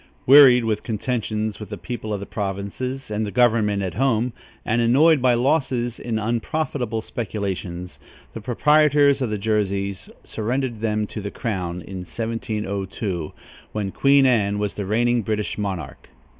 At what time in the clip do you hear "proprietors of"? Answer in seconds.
8.41-9.29